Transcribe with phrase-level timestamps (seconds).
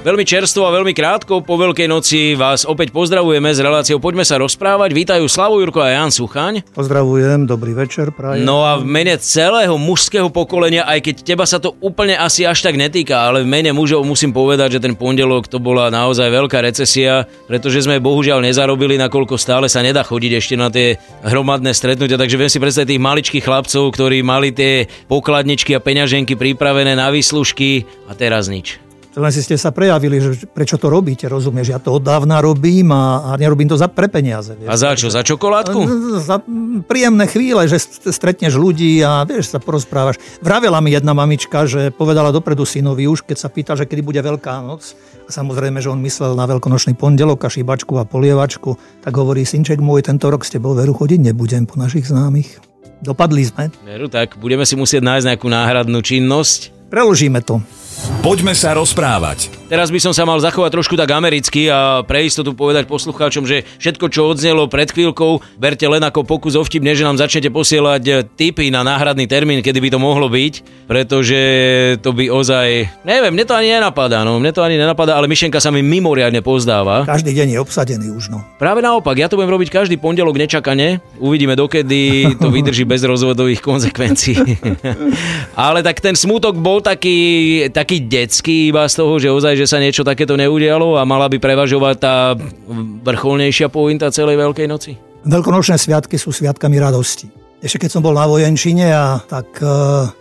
[0.00, 4.40] Veľmi čerstvo a veľmi krátko po Veľkej noci vás opäť pozdravujeme s reláciou Poďme sa
[4.40, 4.96] rozprávať.
[4.96, 6.64] Vítajú Slavo Jurko a Jan Suchaň.
[6.72, 8.40] Pozdravujem, dobrý večer prajem.
[8.40, 12.64] No a v mene celého mužského pokolenia, aj keď teba sa to úplne asi až
[12.64, 16.64] tak netýka, ale v mene mužov musím povedať, že ten pondelok to bola naozaj veľká
[16.64, 20.96] recesia, pretože sme bohužiaľ nezarobili, nakoľko stále sa nedá chodiť ešte na tie
[21.28, 26.40] hromadné stretnutia, takže viem si predstaviť tých maličkých chlapcov, ktorí mali tie pokladničky a peňaženky
[26.40, 28.89] pripravené na výslužky a teraz nič.
[29.10, 31.74] Len si ste sa prejavili, že prečo to robíte, rozumieš?
[31.74, 34.54] Ja to od dávna robím a, a nerobím to za pre peniaze.
[34.54, 34.70] Vieš.
[34.70, 35.10] A za čo?
[35.10, 35.82] Za čokoládku?
[36.22, 36.38] Za
[36.86, 40.22] príjemné chvíle, že stretneš ľudí a vieš, sa porozprávaš.
[40.38, 44.20] Vravela mi jedna mamička, že povedala dopredu synovi už, keď sa pýta, že kedy bude
[44.22, 44.94] Veľká noc.
[45.26, 48.78] A samozrejme, že on myslel na veľkonočný pondelok a šibačku a polievačku.
[49.02, 52.62] Tak hovorí, synček môj, tento rok s tebou veru chodiť nebudem po našich známych.
[53.00, 53.72] Dopadli sme.
[53.82, 56.92] Veru, tak budeme si musieť nájsť nejakú náhradnú činnosť.
[56.92, 57.64] Preložíme to.
[58.24, 59.59] Poďme sa rozprávať.
[59.70, 63.62] Teraz by som sa mal zachovať trošku tak americky a pre istotu povedať poslucháčom, že
[63.78, 68.34] všetko, čo odznelo pred chvíľkou, berte len ako pokus o vtip, že nám začnete posielať
[68.34, 70.54] tipy na náhradný termín, kedy by to mohlo byť,
[70.90, 71.40] pretože
[72.02, 72.90] to by ozaj...
[73.06, 76.42] Neviem, mne to ani nenapadá, no, mne to ani nenapadá, ale myšlenka sa mi mimoriadne
[76.42, 77.06] pozdáva.
[77.06, 78.42] Každý deň je obsadený už, no.
[78.58, 80.98] Práve naopak, ja to budem robiť každý pondelok nečakane.
[81.22, 84.34] Uvidíme, dokedy to vydrží bez rozvodových konsekvencií.
[85.54, 89.76] ale tak ten smutok bol taký, taký detský iba z toho, že ozaj že sa
[89.76, 92.32] niečo takéto neudialo a mala by prevažovať tá
[93.04, 94.96] vrcholnejšia pointa celej Veľkej noci?
[95.28, 97.28] Veľkonočné sviatky sú sviatkami radosti.
[97.60, 99.68] Ešte keď som bol na vojenčine a tak e,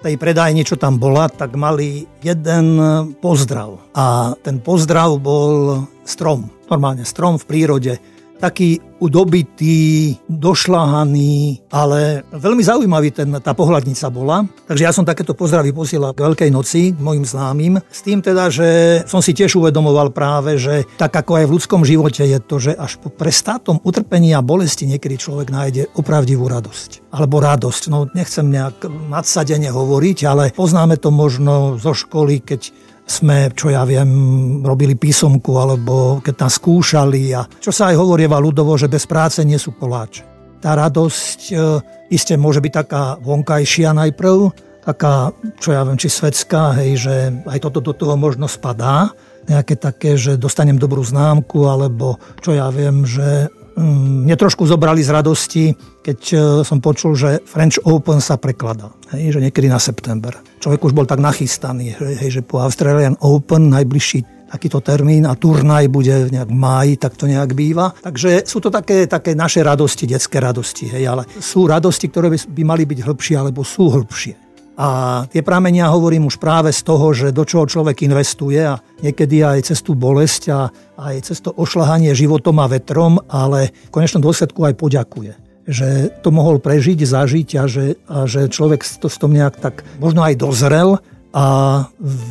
[0.04, 2.76] tej predajni, čo tam bola, tak mali jeden
[3.24, 3.96] pozdrav.
[3.96, 6.52] A ten pozdrav bol strom.
[6.68, 7.96] Normálne strom v prírode
[8.40, 14.44] taký udobitý, došľahaný, ale veľmi zaujímavý ten, tá pohľadnica bola.
[14.68, 17.80] Takže ja som takéto pozdravy posielal k Veľkej noci mojim známym.
[17.88, 21.82] S tým teda, že som si tiež uvedomoval práve, že tak ako aj v ľudskom
[21.88, 27.12] živote je to, že až po prestátom utrpení a bolesti niekedy človek nájde opravdivú radosť.
[27.16, 27.84] Alebo radosť.
[27.92, 32.72] No nechcem nejak nadsadene hovoriť, ale poznáme to možno zo školy, keď
[33.10, 34.10] sme, čo ja viem,
[34.62, 39.42] robili písomku alebo keď nás skúšali a čo sa aj hovorieva ľudovo, že bez práce
[39.42, 40.22] nie sú koláče.
[40.62, 41.54] Tá radosť e,
[42.14, 44.54] iste môže byť taká vonkajšia najprv,
[44.86, 47.16] taká, čo ja viem, či svetská, hej, že
[47.50, 49.10] aj toto do toho možno spadá,
[49.50, 55.10] nejaké také, že dostanem dobrú známku, alebo čo ja viem, že mne trošku zobrali z
[55.16, 55.64] radosti,
[56.04, 56.36] keď e,
[56.68, 58.92] som počul, že French Open sa prekladá.
[59.16, 60.36] Hej, že niekedy na september.
[60.60, 65.86] Človek už bol tak nachystaný, hej, že po Australian Open najbližší takýto termín a turnaj
[65.94, 67.94] bude nejak v máji, tak to nejak býva.
[68.02, 72.64] Takže sú to také, také naše radosti, detské radosti, hej, ale sú radosti, ktoré by
[72.66, 74.49] mali byť hĺbšie, alebo sú hĺbšie.
[74.80, 79.44] A tie pramenia hovorím už práve z toho, že do čoho človek investuje a niekedy
[79.44, 84.24] aj cez tú bolesť a aj cez to ošľahanie životom a vetrom, ale v konečnom
[84.24, 85.34] dôsledku aj poďakuje
[85.70, 89.86] že to mohol prežiť, zažiť a že, a že človek to s tom nejak tak
[90.02, 90.98] možno aj dozrel
[91.30, 91.46] a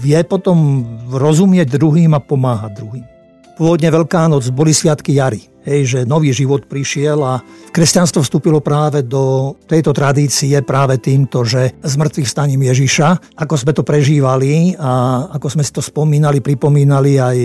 [0.03, 3.07] vie potom rozumieť druhým a pomáhať druhým.
[3.55, 9.05] Pôvodne Veľká noc boli sviatky jary hej, že nový život prišiel a kresťanstvo vstúpilo práve
[9.05, 15.25] do tejto tradície práve týmto, že z mŕtvych staním Ježiša, ako sme to prežívali a
[15.37, 17.37] ako sme si to spomínali, pripomínali aj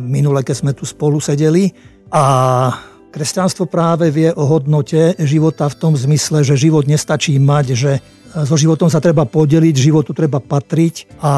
[0.00, 1.68] minule, keď sme tu spolu sedeli.
[2.08, 2.24] A
[3.12, 7.92] kresťanstvo práve vie o hodnote života v tom zmysle, že život nestačí mať, že
[8.44, 11.32] so životom sa treba podeliť, životu treba patriť a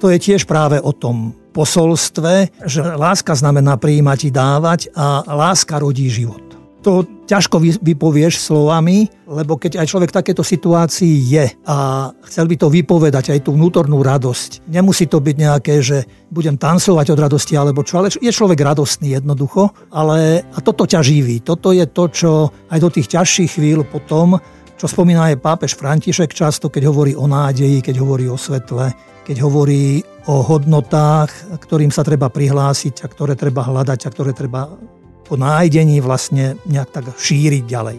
[0.00, 5.76] to je tiež práve o tom posolstve, že láska znamená prijímať i dávať a láska
[5.78, 6.40] rodí život.
[6.82, 12.58] To ťažko vypovieš slovami, lebo keď aj človek v takéto situácii je a chcel by
[12.58, 16.02] to vypovedať, aj tú vnútornú radosť, nemusí to byť nejaké, že
[16.34, 21.06] budem tancovať od radosti alebo čo, ale je človek radostný jednoducho, ale a toto ťa
[21.06, 21.38] živí.
[21.46, 24.42] Toto je to, čo aj do tých ťažších chvíľ potom,
[24.74, 28.90] čo spomína aj pápež František často, keď hovorí o nádeji, keď hovorí o svetle,
[29.22, 34.70] keď hovorí o hodnotách, ktorým sa treba prihlásiť a ktoré treba hľadať a ktoré treba
[35.26, 37.98] po nájdení vlastne nejak tak šíriť ďalej.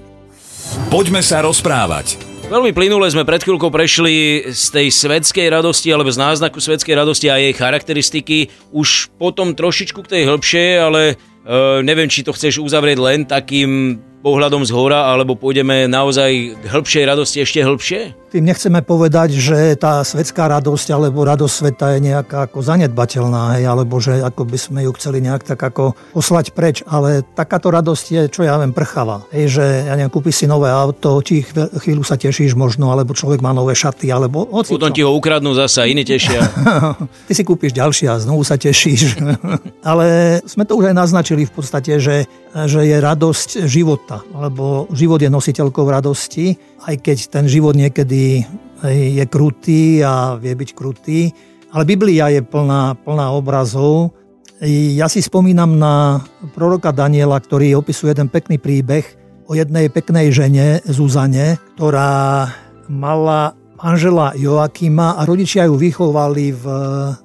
[0.87, 2.33] Poďme sa rozprávať.
[2.47, 7.27] Veľmi plynule sme pred chvíľkou prešli z tej svetskej radosti alebo z náznaku svetskej radosti
[7.31, 11.15] a jej charakteristiky už potom trošičku k tej hĺbšie, ale e,
[11.81, 17.03] neviem, či to chceš uzavrieť len takým pohľadom z hora, alebo pôjdeme naozaj k hĺbšej
[17.03, 18.23] radosti ešte hĺbšie?
[18.33, 23.69] Tým nechceme povedať, že tá svetská radosť alebo radosť sveta je nejaká ako zanedbateľná, hej,
[23.69, 28.05] alebo že ako by sme ju chceli nejak tak ako poslať preč, ale takáto radosť
[28.09, 29.29] je, čo ja viem, prchavá.
[29.29, 31.45] Hej, že ja neviem, kúpiš si nové auto, či
[31.77, 35.53] chvíľu sa tešíš možno, alebo človek má nové šaty, alebo hoci Potom ti ho ukradnú
[35.53, 36.41] zasa, iní tešia.
[37.29, 39.21] Ty si kúpiš ďalšie a znovu sa tešíš.
[39.93, 45.17] ale sme to už aj naznačili v podstate, že, že je radosť života, alebo život
[45.17, 46.53] je nositeľkou radosti,
[46.85, 48.43] aj keď ten život niekedy
[48.91, 51.31] je krutý a vie byť krutý.
[51.71, 54.13] Ale Biblia je plná, plná obrazov.
[54.61, 56.21] Ja si spomínam na
[56.53, 59.03] proroka Daniela, ktorý opisuje jeden pekný príbeh
[59.49, 62.47] o jednej peknej žene, Zuzane, ktorá
[62.91, 66.65] mala manžela Joakima a rodičia ju vychovali v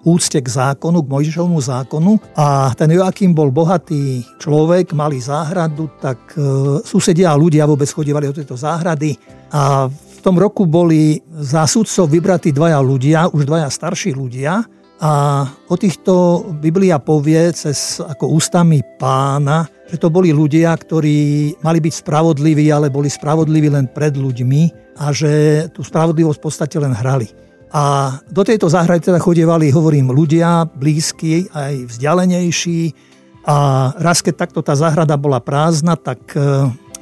[0.03, 2.19] úcte k zákonu, k Mojžišovmu zákonu.
[2.35, 8.27] A ten Joakim bol bohatý človek, mali záhradu, tak e, susedia a ľudia vôbec chodívali
[8.27, 9.15] do tejto záhrady.
[9.55, 14.67] A v tom roku boli za sudcov vybratí dvaja ľudia, už dvaja starší ľudia
[14.99, 21.79] a o týchto Biblia povie cez ako ústami pána, že to boli ľudia, ktorí mali
[21.79, 24.63] byť spravodliví, ale boli spravodliví len pred ľuďmi
[24.99, 27.31] a že tú spravodlivosť v podstate len hrali.
[27.71, 32.97] A do tejto záhrady teda chodievali, hovorím, ľudia blízky, aj vzdialenejší.
[33.47, 36.41] A raz, keď takto tá záhrada bola prázdna, tak e,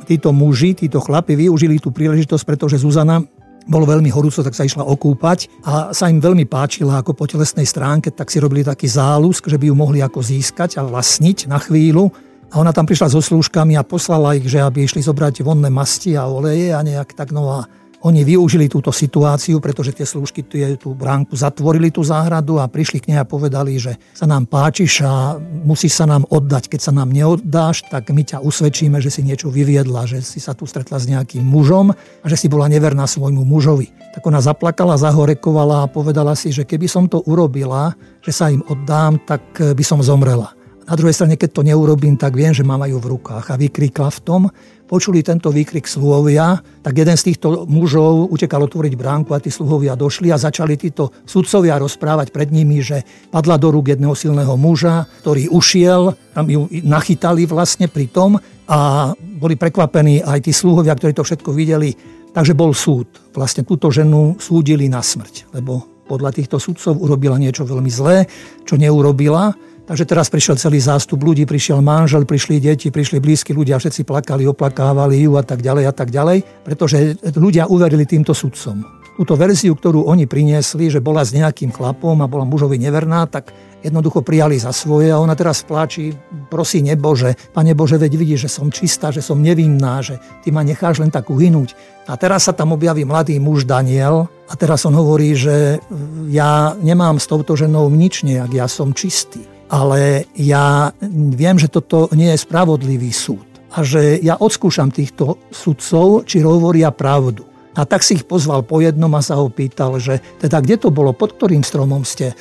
[0.04, 3.22] títo muži, títo chlapi využili tú príležitosť, pretože Zuzana
[3.66, 7.66] bolo veľmi horúco, tak sa išla okúpať a sa im veľmi páčila ako po telesnej
[7.66, 11.58] stránke, tak si robili taký zálusk, že by ju mohli ako získať a vlastniť na
[11.58, 12.08] chvíľu.
[12.54, 16.14] A ona tam prišla so slúžkami a poslala ich, že aby išli zobrať vonné masti
[16.14, 17.66] a oleje a nejak tak no
[18.06, 20.46] oni využili túto situáciu, pretože tie slúžky
[20.78, 25.02] tú bránku zatvorili tú záhradu a prišli k nej a povedali, že sa nám páčiš
[25.02, 26.70] a musíš sa nám oddať.
[26.70, 30.54] Keď sa nám neoddáš, tak my ťa usvedčíme, že si niečo vyviedla, že si sa
[30.54, 33.90] tu stretla s nejakým mužom a že si bola neverná svojmu mužovi.
[34.14, 37.90] Tak ona zaplakala, zahorekovala a povedala si, že keby som to urobila,
[38.22, 40.54] že sa im oddám, tak by som zomrela.
[40.86, 43.50] Na druhej strane, keď to neurobím, tak viem, že ma majú v rukách.
[43.50, 44.42] A vykrikla v tom,
[44.86, 49.98] počuli tento výkrik sluhovia, tak jeden z týchto mužov utekal otvoriť bránku a tí sluhovia
[49.98, 55.04] došli a začali títo sudcovia rozprávať pred nimi, že padla do rúk jedného silného muža,
[55.26, 58.38] ktorý ušiel, tam ju nachytali vlastne pri tom
[58.70, 61.92] a boli prekvapení aj tí sluhovia, ktorí to všetko videli.
[62.30, 63.08] Takže bol súd.
[63.32, 68.30] Vlastne túto ženu súdili na smrť, lebo podľa týchto sudcov urobila niečo veľmi zlé,
[68.62, 69.50] čo neurobila
[69.86, 74.42] Takže teraz prišiel celý zástup ľudí, prišiel manžel, prišli deti, prišli blízki ľudia, všetci plakali,
[74.42, 78.82] oplakávali ju a tak ďalej a tak ďalej, pretože ľudia uverili týmto sudcom.
[79.14, 83.54] Túto verziu, ktorú oni priniesli, že bola s nejakým chlapom a bola mužovi neverná, tak
[83.80, 86.12] jednoducho prijali za svoje a ona teraz pláči,
[86.50, 90.66] prosí nebože, pane Bože, veď vidíš, že som čistá, že som nevinná, že ty ma
[90.66, 91.78] necháš len tak uhynúť.
[92.10, 95.78] A teraz sa tam objaví mladý muž Daniel a teraz on hovorí, že
[96.26, 100.94] ja nemám s touto ženou nič nejak, ja som čistý ale ja
[101.32, 103.46] viem, že toto nie je spravodlivý súd
[103.76, 107.44] a že ja odskúšam týchto sudcov, či hovoria pravdu.
[107.76, 110.88] A tak si ich pozval po jednom a sa ho pýtal, že teda kde to
[110.88, 112.34] bolo, pod ktorým stromom ste e,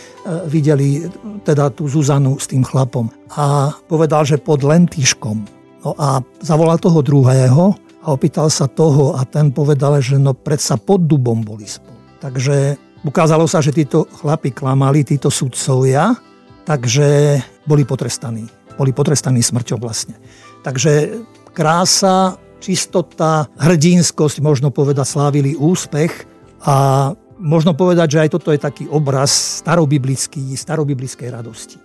[0.48, 1.04] videli
[1.44, 3.12] teda tú Zuzanu s tým chlapom.
[3.36, 5.44] A povedal, že pod Lentyškom.
[5.84, 7.76] No a zavolal toho druhého
[8.08, 12.00] a opýtal sa toho a ten povedal, že no predsa pod dubom boli spolu.
[12.24, 16.16] Takže ukázalo sa, že títo chlapi klamali, títo sudcovia
[16.66, 17.40] takže
[17.70, 18.50] boli potrestaní.
[18.76, 20.20] Boli potrestaní smrťou vlastne.
[20.66, 21.24] Takže
[21.56, 26.28] krása, čistota, hrdinskosť, možno povedať, slávili úspech
[26.66, 27.10] a
[27.40, 31.78] možno povedať, že aj toto je taký obraz starobiblický, starobiblickej radosti.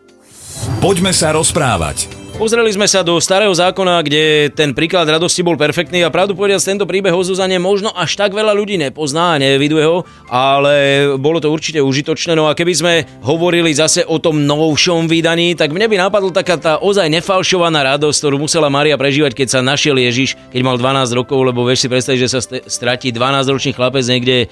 [0.82, 2.19] Poďme sa rozprávať.
[2.37, 6.72] Pozreli sme sa do starého zákona, kde ten príklad radosti bol perfektný a pravdu povedať,
[6.72, 11.37] tento príbeh o Zuzane možno až tak veľa ľudí nepozná a neviduje ho, ale bolo
[11.37, 12.32] to určite užitočné.
[12.32, 16.56] No a keby sme hovorili zase o tom novšom vydaní, tak mne by napadla taká
[16.60, 21.12] tá ozaj nefalšovaná radosť, ktorú musela Maria prežívať, keď sa našiel Ježiš, keď mal 12
[21.16, 24.46] rokov, lebo vieš si predstaviť, že sa stratí 12-ročný chlapec niekde e,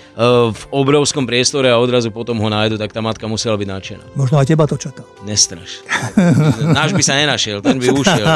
[0.53, 4.05] v obrovskom priestore a odrazu potom ho nájdu, tak tá matka musela byť nadšená.
[4.17, 5.05] Možno aj teba to čakal.
[5.25, 5.85] Nestraš.
[6.79, 8.27] Náš by sa nenašiel, ten by ušiel.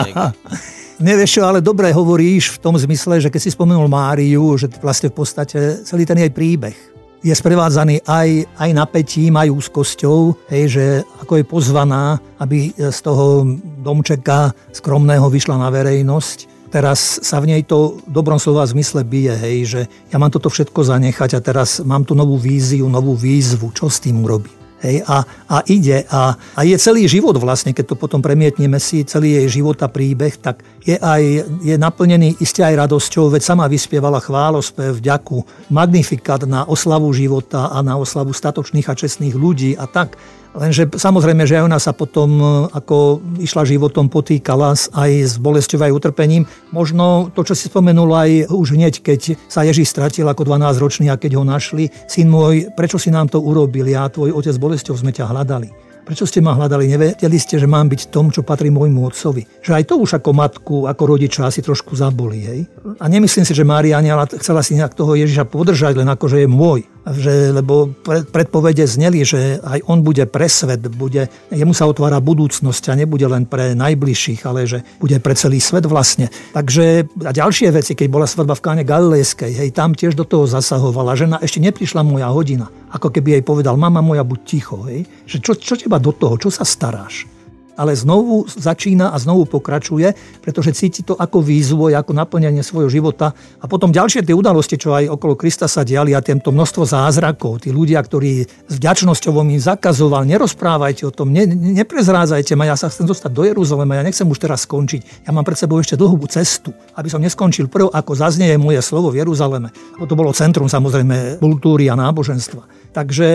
[1.01, 5.09] Nevieš čo, ale dobre hovoríš v tom zmysle, že keď si spomenul Máriu, že vlastne
[5.09, 10.85] v podstate celý ten jej príbeh je sprevádzaný aj, aj napätím, aj úzkosťou, hej, že
[11.23, 13.47] ako je pozvaná, aby z toho
[13.79, 16.51] domčeka skromného vyšla na verejnosť.
[16.75, 20.51] Teraz sa v nej to v dobrom slova zmysle bije, hej, že ja mám toto
[20.51, 24.62] všetko zanechať a teraz mám tu novú víziu, novú výzvu, čo s tým urobím.
[24.83, 26.03] Hej, a, a ide.
[26.11, 29.87] A, a je celý život vlastne, keď to potom premietneme si, celý jej život a
[29.87, 31.23] príbeh, tak je, aj,
[31.63, 37.79] je naplnený iste aj radosťou, veď sama vyspievala chválospev, vďaku, magnifikát na oslavu života a
[37.87, 40.19] na oslavu statočných a čestných ľudí a tak.
[40.53, 42.45] Lenže samozrejme, že aj ona sa potom, e,
[42.77, 46.45] ako išla životom, potýkala aj s bolesťou aj utrpením.
[46.77, 51.17] Možno to, čo si spomenul aj už hneď, keď sa Ježíš stratil ako 12-ročný a
[51.17, 51.89] keď ho našli.
[52.05, 53.89] Syn môj, prečo si nám to urobil?
[53.89, 55.93] Ja, tvoj otec bolesťou sme ťa hľadali.
[56.03, 56.91] Prečo ste ma hľadali?
[56.91, 59.47] Nevedeli ste, že mám byť tom, čo patrí môjmu otcovi.
[59.63, 62.43] Že aj to už ako matku, ako rodiča asi trošku zaboli.
[62.43, 62.61] Hej?
[62.99, 64.03] A nemyslím si, že Mária
[64.43, 69.27] chcela si nejak toho Ježiša podržať, len ako, že je môj že, lebo predpovede zneli,
[69.27, 73.75] že aj on bude pre svet, bude, jemu sa otvára budúcnosť a nebude len pre
[73.75, 76.31] najbližších, ale že bude pre celý svet vlastne.
[76.55, 80.47] Takže a ďalšie veci, keď bola svadba v Káne Galilejskej, hej, tam tiež do toho
[80.47, 81.19] zasahovala.
[81.19, 82.71] Žena, ešte neprišla moja hodina.
[82.95, 84.87] Ako keby jej povedal, mama moja, buď ticho.
[84.87, 85.03] Hej.
[85.27, 87.27] Že čo, čo teba do toho, čo sa staráš?
[87.77, 90.13] Ale znovu začína a znovu pokračuje,
[90.45, 93.33] pretože cíti to ako výzvoj, ako naplňanie svojho života.
[93.61, 97.65] A potom ďalšie tie udalosti, čo aj okolo Krista sa diali a tento množstvo zázrakov,
[97.65, 102.93] tí ľudia, ktorí s vďačnosťou im zakazoval, nerozprávajte o tom, ne, neprezrádzajte ma, ja sa
[102.93, 105.27] chcem dostať do Jeruzalema, ja nechcem už teraz skončiť.
[105.27, 109.11] Ja mám pred sebou ešte dlhú cestu, aby som neskončil prv, ako zaznieje moje slovo
[109.11, 109.73] v Jeruzaleme.
[109.99, 112.93] To bolo centrum samozrejme kultúry a náboženstva.
[112.93, 113.29] Takže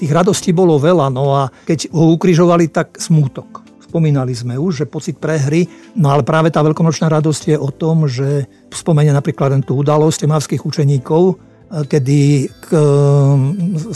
[0.00, 3.61] tých radostí bolo veľa, no a keď ho ukrižovali, tak smútok
[3.92, 5.68] spomínali sme už, že pocit prehry,
[6.00, 10.64] no ale práve tá veľkonočná radosť je o tom, že spomenie napríklad tú udalosť mavských
[10.64, 12.68] učeníkov, kedy k,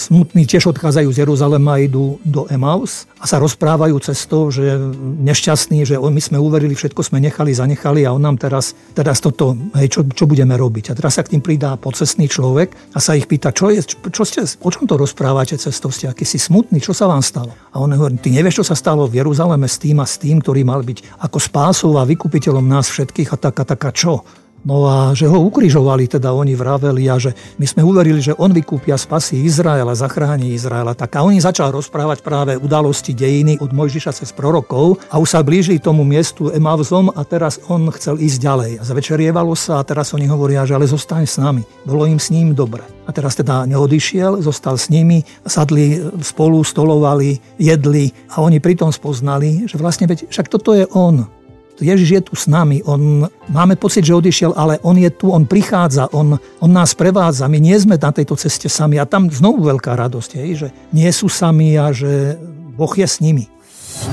[0.01, 4.81] smutní tiež odchádzajú z Jeruzalema a idú do Emaus a sa rozprávajú cestou, že
[5.21, 9.53] nešťastní, že my sme uverili, všetko sme nechali, zanechali a on nám teraz, teraz toto,
[9.77, 10.93] hej, čo, čo budeme robiť.
[10.93, 14.25] A teraz sa k tým pridá pocestný človek a sa ich pýta, čo, je, čo
[14.25, 17.53] ste, o čom to rozprávate cestou, ste aký si smutný, čo sa vám stalo?
[17.77, 20.41] A on hovorí, ty nevieš, čo sa stalo v Jeruzaleme s tým a s tým,
[20.41, 24.25] ktorý mal byť ako spásov a vykupiteľom nás všetkých a taká, taká čo?
[24.67, 28.51] No a že ho ukrižovali, teda oni vraveli a že my sme uverili, že on
[28.51, 30.91] vykúpia spasí Izraela, zachráni Izraela.
[30.91, 35.47] Tak a oni začal rozprávať práve udalosti dejiny od Mojžiša cez prorokov a už sa
[35.47, 38.73] blíži tomu miestu Emavzom a teraz on chcel ísť ďalej.
[38.79, 41.63] A zvečerievalo sa a teraz oni hovoria, že ale zostaň s nami.
[41.87, 42.83] Bolo im s ním dobre.
[43.07, 49.71] A teraz teda neodišiel, zostal s nimi, sadli spolu, stolovali, jedli a oni pritom spoznali,
[49.71, 51.36] že vlastne veď, však toto je on.
[51.81, 55.45] Ježiš je tu s nami, on, máme pocit, že odišiel, ale on je tu, on
[55.45, 59.67] prichádza, on, on nás prevádza, my nie sme na tejto ceste sami a tam znovu
[59.69, 62.41] veľká radosť, je, že nie sú sami a že
[62.77, 63.49] Boh je s nimi.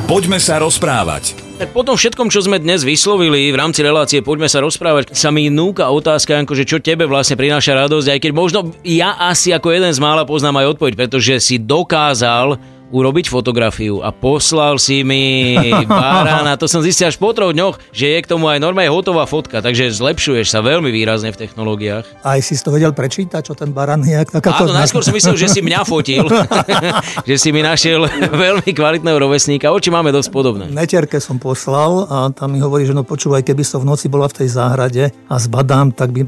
[0.08, 1.36] Poďme sa rozprávať.
[1.60, 5.29] Tak po tom všetkom, čo sme dnes vyslovili v rámci relácie Poďme sa rozprávať, sa
[5.32, 9.51] mi núka otázka, ako, že čo tebe vlastne prináša radosť, aj keď možno ja asi
[9.51, 12.60] ako jeden z mála poznám aj odpoveď, pretože si dokázal
[12.93, 15.57] urobiť fotografiu a poslal si mi
[15.89, 16.53] barána.
[16.62, 19.65] To som zistil až po troch dňoch, že je k tomu aj normálne hotová fotka,
[19.65, 22.05] takže zlepšuješ sa veľmi výrazne v technológiách.
[22.21, 24.21] Aj si to vedel prečítať, čo ten barán je?
[24.29, 26.29] Tak ako Áno, najskôr som myslel, že si mňa fotil,
[27.29, 29.73] že si mi našiel veľmi kvalitného rovesníka.
[29.73, 30.69] Oči máme dosť podobné.
[30.69, 34.29] Netierke som poslal a tam mi hovorí, že no počúvaj, keby som v noci bola
[34.29, 36.21] v tej záhrade a zbadám, tak by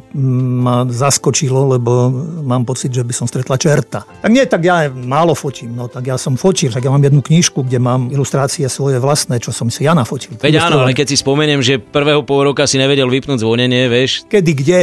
[0.65, 2.09] ma zaskočilo, lebo
[2.41, 4.01] mám pocit, že by som stretla čerta.
[4.25, 7.03] Tak nie, tak ja málo fotím, no tak ja som fotil fotil, však ja mám
[7.03, 10.39] jednu knižku, kde mám ilustrácie svoje vlastné, čo som si ja nafotil.
[10.39, 14.23] Veď áno, ale keď si spomeniem, že prvého pol roka si nevedel vypnúť zvonenie, vieš.
[14.31, 14.79] Kedy, kde?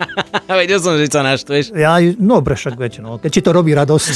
[0.64, 1.76] Vedel som, že sa naštveš.
[1.76, 4.14] Ja, no, však viete, no, keď ti to robí radosť.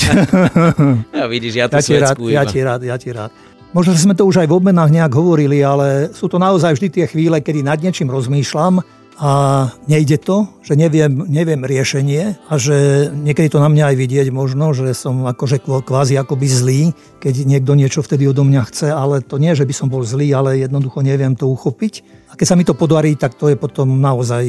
[1.20, 3.30] ja vidíš, ja to ja ti rád, ja ti rád, ja ti rád.
[3.76, 6.88] Možno, že sme to už aj v obmenách nejak hovorili, ale sú to naozaj vždy
[6.88, 8.80] tie chvíle, kedy nad niečím rozmýšľam
[9.14, 9.30] a
[9.87, 14.75] nejde to, že neviem, neviem riešenie a že niekedy to na mňa aj vidieť možno,
[14.75, 16.83] že som akože kvázi akoby zlý,
[17.23, 20.35] keď niekto niečo vtedy odo mňa chce, ale to nie, že by som bol zlý,
[20.35, 22.25] ale jednoducho neviem to uchopiť.
[22.28, 24.42] A keď sa mi to podarí, tak to je potom naozaj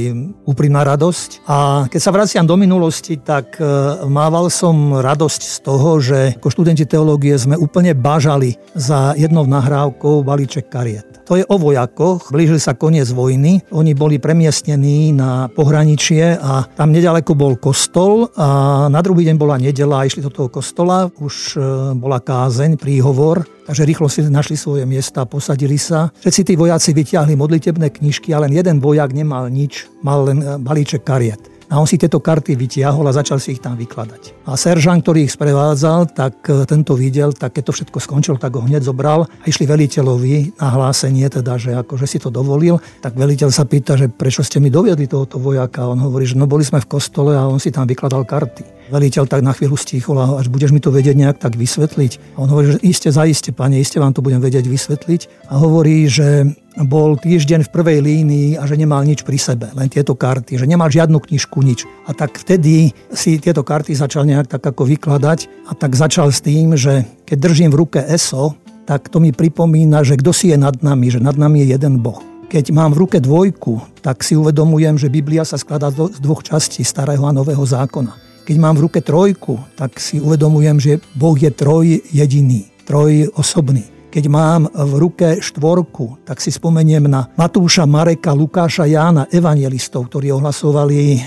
[0.50, 1.46] úprimná radosť.
[1.46, 3.66] A keď sa vraciam do minulosti, tak e,
[4.10, 10.26] mával som radosť z toho, že ako študenti teológie sme úplne bažali za jednou nahrávkou
[10.26, 11.15] balíček kariet.
[11.26, 16.94] To je o vojakoch, blížili sa koniec vojny, oni boli premiestnení na pohraničie a tam
[16.94, 21.58] nedaleko bol kostol a na druhý deň bola nedela a išli do toho kostola, už
[21.58, 21.60] e,
[21.98, 26.14] bola kázeň, príhovor, takže rýchlo si našli svoje miesta posadili sa.
[26.22, 30.62] Všetci tí vojaci vyťahli modlitebné knižky a len jeden vojak nemal nič, mal len e,
[30.62, 31.55] balíček kariet.
[31.70, 34.46] A on si tieto karty vytiahol a začal si ich tam vykladať.
[34.46, 38.54] A seržant, ktorý ich sprevádzal, tak e, tento videl, tak keď to všetko skončilo, tak
[38.54, 42.78] ho hneď zobral a išli veliteľovi na hlásenie, teda, že akože si to dovolil.
[43.02, 45.90] Tak veliteľ sa pýta, že prečo ste mi doviedli tohoto vojaka.
[45.90, 48.94] A on hovorí, že no boli sme v kostole a on si tam vykladal karty.
[48.94, 52.38] Veliteľ tak na chvíľu stíchol a až budeš mi to vedieť nejak tak vysvetliť.
[52.38, 55.50] A on hovorí, že iste, zaiste, pane, iste vám to budem vedieť vysvetliť.
[55.50, 56.54] A hovorí, že
[56.84, 60.68] bol týždeň v prvej línii a že nemal nič pri sebe, len tieto karty, že
[60.68, 61.88] nemal žiadnu knižku, nič.
[62.04, 66.44] A tak vtedy si tieto karty začal nejak tak ako vykladať a tak začal s
[66.44, 70.58] tým, že keď držím v ruke ESO, tak to mi pripomína, že kto si je
[70.60, 72.20] nad nami, že nad nami je jeden Boh.
[72.46, 76.86] Keď mám v ruke dvojku, tak si uvedomujem, že Biblia sa skladá z dvoch častí
[76.86, 78.14] starého a nového zákona.
[78.46, 83.95] Keď mám v ruke trojku, tak si uvedomujem, že Boh je troj jediný, troj osobný.
[84.16, 90.32] Keď mám v ruke štvorku, tak si spomeniem na Matúša, Mareka, Lukáša, Jána, evangelistov, ktorí
[90.32, 91.22] ohlasovali eh,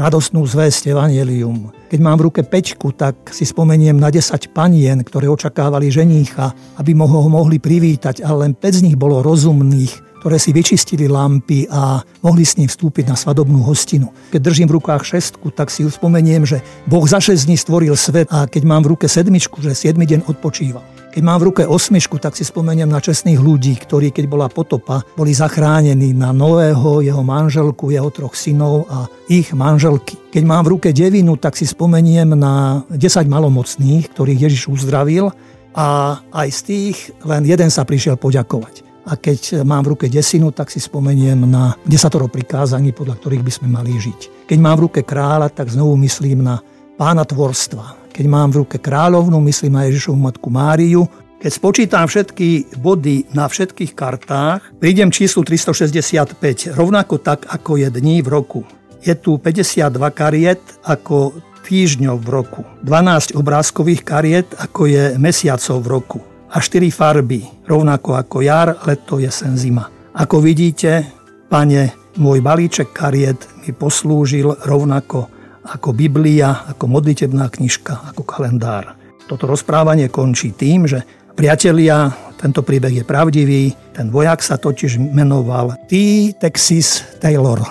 [0.00, 1.68] radostnú zväzť evanelium.
[1.92, 6.96] Keď mám v ruke pečku, tak si spomeniem na 10 panien, ktoré očakávali ženícha, aby
[6.96, 12.00] ho mohli privítať, ale len 5 z nich bolo rozumných, ktoré si vyčistili lampy a
[12.24, 14.08] mohli s ním vstúpiť na svadobnú hostinu.
[14.32, 18.32] Keď držím v rukách šestku, tak si spomeniem, že Boh za 6 dní stvoril svet
[18.32, 21.01] a keď mám v ruke sedmičku, že 7 deň odpočíval.
[21.12, 25.04] Keď mám v ruke osmišku, tak si spomeniem na čestných ľudí, ktorí, keď bola potopa,
[25.12, 30.16] boli zachránení na nového, jeho manželku, jeho troch synov a ich manželky.
[30.32, 35.28] Keď mám v ruke devinu, tak si spomeniem na 10 malomocných, ktorých Ježiš uzdravil
[35.76, 36.96] a aj z tých
[37.28, 38.80] len jeden sa prišiel poďakovať.
[39.04, 43.52] A keď mám v ruke desinu, tak si spomeniem na desatoro prikázaní, podľa ktorých by
[43.52, 44.48] sme mali žiť.
[44.48, 46.56] Keď mám v ruke kráľa, tak znovu myslím na
[46.96, 48.01] pána tvorstva.
[48.12, 51.08] Keď mám v ruke kráľovnu, myslím na Ježišovu matku Máriu.
[51.40, 58.20] Keď spočítam všetky body na všetkých kartách, prídem číslu 365, rovnako tak, ako je dní
[58.20, 58.60] v roku.
[59.00, 65.88] Je tu 52 kariet ako týždňov v roku, 12 obrázkových kariet ako je mesiacov v
[65.88, 66.18] roku
[66.52, 69.88] a 4 farby, rovnako ako jar, leto, jesen, zima.
[70.12, 71.08] Ako vidíte,
[71.48, 78.98] pane, môj balíček kariet mi poslúžil rovnako ako Biblia, ako modlitebná knižka, ako kalendár.
[79.30, 81.06] Toto rozprávanie končí tým, že
[81.38, 86.34] priatelia, tento príbeh je pravdivý, ten vojak sa totiž menoval T.
[86.36, 87.62] Texas Taylor.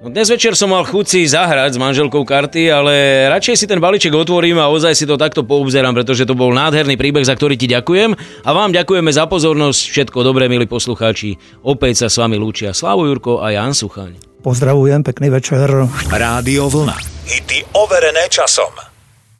[0.00, 4.16] No dnes večer som mal chuť zahrať s manželkou karty, ale radšej si ten balíček
[4.16, 7.68] otvorím a ozaj si to takto poobzerám, pretože to bol nádherný príbeh, za ktorý ti
[7.68, 8.16] ďakujem.
[8.48, 9.92] A vám ďakujeme za pozornosť.
[9.92, 11.36] Všetko dobré, milí poslucháči.
[11.60, 14.29] Opäť sa s vami lúčia Slavo Jurko a Jan Suchaň.
[14.40, 15.68] Pozdravujem, pekný večer.
[16.08, 16.96] Rádio Vlna.
[17.28, 18.89] Hity overené časom.